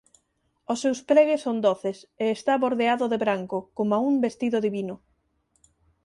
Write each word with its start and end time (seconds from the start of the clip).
Os 0.71 0.81
seus 0.83 0.99
pregues 1.09 1.43
son 1.45 1.57
doces 1.67 1.97
e 2.23 2.25
está 2.37 2.53
bordeado 2.63 3.05
de 3.09 3.17
branco, 3.23 3.57
coma 3.77 3.97
un 4.09 4.15
vestido 4.25 4.57
divino. 4.67 4.95